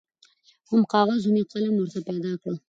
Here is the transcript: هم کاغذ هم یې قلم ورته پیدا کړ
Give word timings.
هم 0.69 0.81
کاغذ 0.93 1.21
هم 1.27 1.35
یې 1.41 1.45
قلم 1.51 1.73
ورته 1.77 1.99
پیدا 2.09 2.31
کړ 2.41 2.53